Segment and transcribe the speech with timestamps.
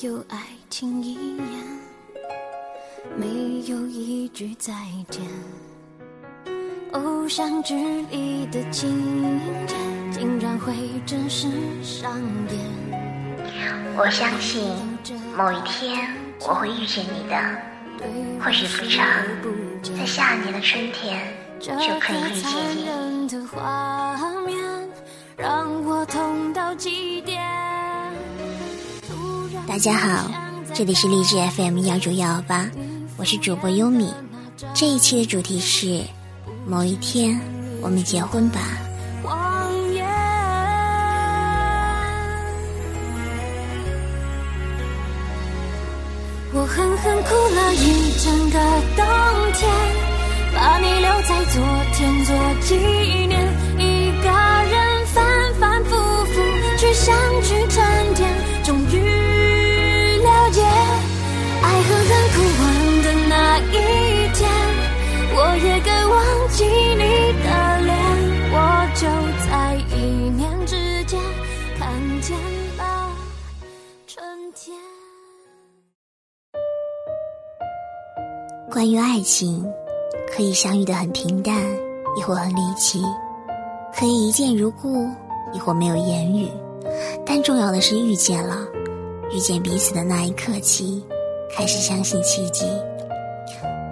[0.00, 0.38] 有爱
[0.70, 1.44] 情一样，
[3.16, 3.26] 没
[3.66, 4.72] 有一句再
[5.10, 5.20] 见。
[6.92, 9.74] 偶像剧里的情节，
[10.12, 10.72] 竟然会
[11.04, 11.48] 真实
[11.82, 12.12] 上
[12.48, 12.58] 演。
[13.96, 14.72] 我相信
[15.36, 16.08] 某一天
[16.46, 17.36] 我会遇见你的，
[18.40, 19.04] 或许不长，
[19.82, 21.26] 在下年的春天
[21.58, 22.88] 就可以遇见你。
[29.68, 30.30] 大家好，
[30.72, 32.70] 这里是励志 FM 幺九幺八，
[33.18, 34.14] 我是主播优米。
[34.72, 36.02] 这一期的主题是。
[36.66, 37.38] 某一天，
[37.82, 38.60] 我们结婚吧。
[46.54, 48.58] 我狠狠哭了一整个
[48.96, 49.04] 冬
[49.52, 49.70] 天，
[50.54, 52.74] 把你留在昨天做纪
[53.26, 53.46] 念。
[53.78, 55.22] 一个人反
[55.60, 56.32] 反复复
[56.78, 57.66] 去想去
[66.50, 67.04] 记你
[67.44, 67.94] 的脸，
[68.52, 68.56] 我
[68.94, 69.06] 就
[69.46, 69.96] 在一
[70.30, 71.20] 念之间
[71.78, 72.36] 看见
[72.76, 73.10] 了
[74.06, 74.76] 春天。
[78.70, 79.64] 关于爱情，
[80.34, 81.54] 可以相遇的很平淡，
[82.16, 83.00] 亦或很离奇；
[83.94, 85.06] 可以一见如故，
[85.52, 86.48] 亦或没有言语。
[87.24, 88.66] 但重要的是遇见了，
[89.32, 91.04] 遇见彼此的那一刻起，
[91.54, 92.64] 开始相信奇迹。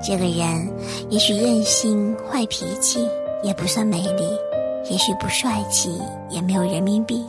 [0.08, 0.72] 这个人
[1.10, 3.04] 也许任性、坏脾气，
[3.42, 4.22] 也不算美丽；
[4.88, 7.24] 也许不帅气，也没有人民币，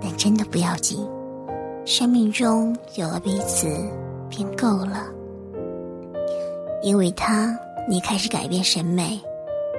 [0.00, 1.06] 但真的不要紧。
[1.84, 3.68] 生命中有了彼此，
[4.30, 5.04] 便够了。
[6.82, 7.54] 因为他，
[7.86, 9.20] 你开始改变审美，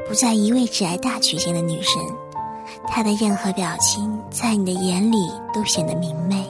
[0.08, 2.00] 不再一味只爱大曲线的女神。
[2.86, 5.18] 她的任何表情，在你的眼里
[5.52, 6.46] 都显得明媚。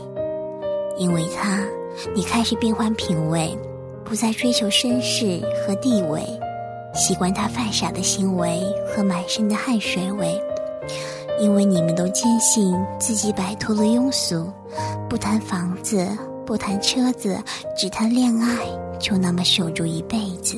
[0.98, 1.64] 因为他，
[2.14, 3.58] 你开始变换品味。
[4.10, 6.20] 不再追求身世和地位，
[6.96, 10.36] 习惯他犯傻的行为和满身的汗水味，
[11.40, 14.52] 因为你们都坚信自己摆脱了庸俗，
[15.08, 16.08] 不谈房子，
[16.44, 17.38] 不谈车子，
[17.78, 18.58] 只谈恋爱，
[19.00, 20.58] 就那么守住一辈子。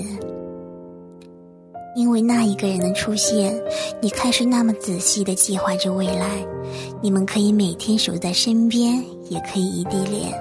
[1.96, 3.54] 因为那一个人的出现，
[4.02, 6.30] 你开始那么仔细的计划着未来。
[7.02, 10.32] 你们可以每天守在身边，也可以异地恋；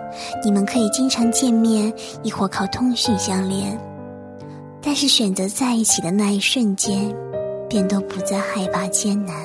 [0.44, 3.76] 你们可以经常见面，亦或靠通讯相连。
[4.80, 7.14] 但是选择在一起的那一瞬间，
[7.68, 9.36] 便都不再害怕艰难。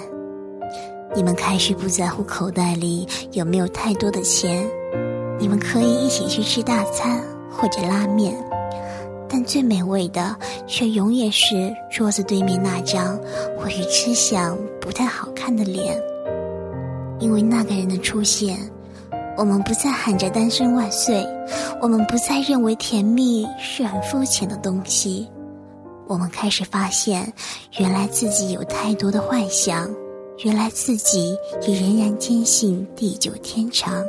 [1.16, 4.64] 你们开始不在乎口袋里有没有太多的钱，
[5.40, 8.36] 你们可以一起去吃大餐或者拉面。
[9.36, 10.34] 但最美味的，
[10.66, 13.20] 却永远是桌子对面那张
[13.60, 16.02] 或许吃相不太好看的脸。
[17.20, 18.58] 因为那个人的出现，
[19.36, 21.22] 我们不再喊着“单身万岁”，
[21.84, 25.28] 我们不再认为甜蜜是很肤浅的东西。
[26.08, 27.30] 我们开始发现，
[27.78, 29.94] 原来自己有太多的幻想，
[30.46, 34.02] 原来自己也仍然坚信地久天长。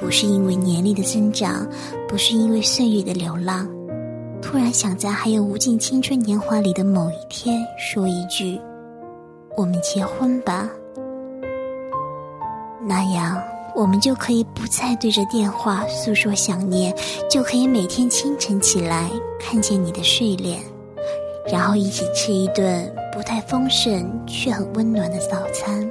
[0.00, 1.64] 不是因为年龄的增长，
[2.08, 3.68] 不是因为岁月的流浪，
[4.44, 8.60] 突然想在还有无尽青春年华里的某一天说一句
[9.56, 10.68] ：“我们结婚吧。”
[12.86, 13.42] 那样，
[13.74, 16.94] 我们就可以不再对着电话诉说想念，
[17.28, 19.10] 就可以每天清晨起来
[19.40, 20.60] 看见你的睡脸，
[21.50, 25.90] 然后一起吃一顿不太丰盛却很温暖的早餐。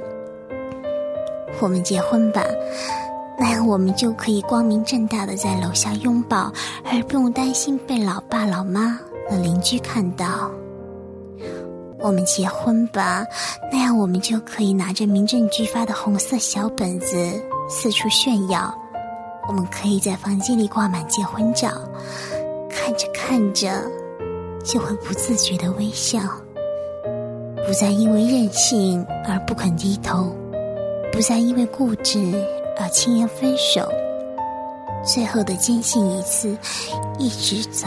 [1.60, 2.46] 我们结婚吧。
[3.38, 6.52] 那样，我们就可以光明正大的在楼下拥抱，
[6.84, 10.50] 而不用担心被老爸、老妈和邻居看到。
[11.98, 13.24] 我们结婚吧，
[13.72, 17.16] 那样我们就可以拿着民政局发的红色小本子
[17.68, 18.72] 四处炫耀。
[19.48, 21.68] 我们可以在房间里挂满结婚照，
[22.70, 23.82] 看着看着，
[24.62, 26.20] 就会不自觉的微笑，
[27.66, 30.34] 不再因为任性而不肯低头，
[31.10, 32.32] 不再因为固执。
[32.78, 33.88] 而轻言分手，
[35.04, 36.56] 最后的坚信一次，
[37.18, 37.86] 一直走，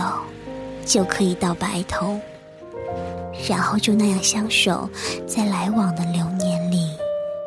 [0.86, 2.20] 就可以到白头，
[3.50, 4.90] 然后就那样相守，
[5.28, 6.90] 在来往的流年里，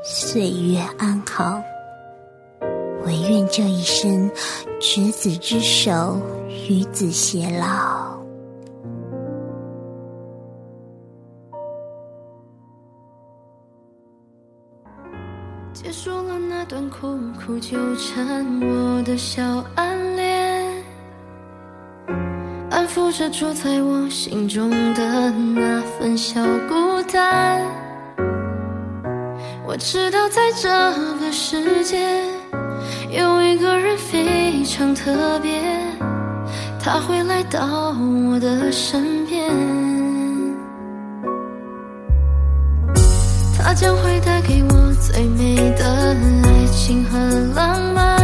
[0.05, 1.61] 岁月安好。
[3.07, 4.31] 唯愿这一生，
[4.79, 6.19] 执子之手，
[6.69, 8.20] 与子偕老。
[15.83, 19.43] 结束了那段苦苦纠缠我的小
[19.77, 20.85] 暗恋
[22.71, 27.63] 安抚着住在我心中的那份小孤单。
[29.67, 30.69] 我知道在这
[31.19, 32.25] 个世界
[33.11, 35.63] 有一个人非常特别
[36.79, 37.97] 他会来到
[38.29, 39.80] 我的身边。
[43.71, 47.17] 它将会带给我最美的爱情和
[47.55, 48.20] 浪漫。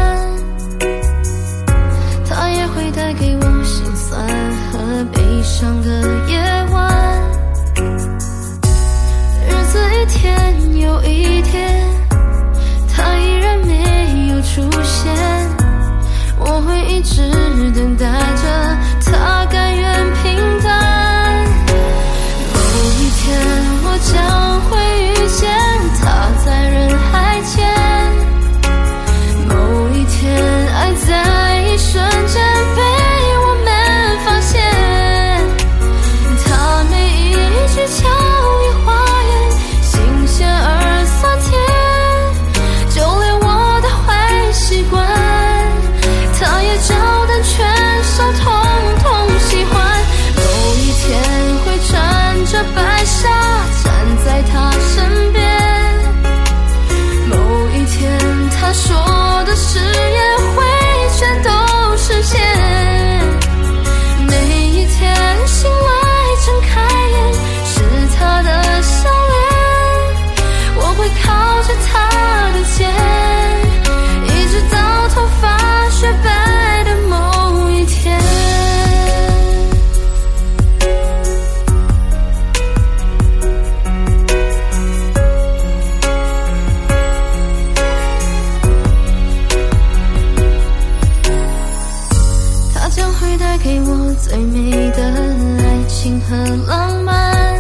[96.28, 97.56] 很浪漫，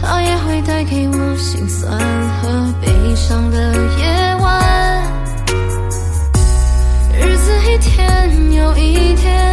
[0.00, 1.96] 他也会带给我心酸
[2.40, 5.02] 和悲伤的夜晚。
[7.14, 9.47] 日子一天又一天。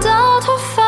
[0.00, 0.79] 到头发